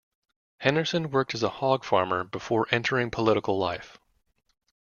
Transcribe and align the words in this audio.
Henderson 0.57 1.11
worked 1.11 1.35
as 1.35 1.43
a 1.43 1.49
hog 1.49 1.83
farmer 1.85 2.23
before 2.23 2.65
entering 2.71 3.11
political 3.11 3.59
life. 3.59 3.99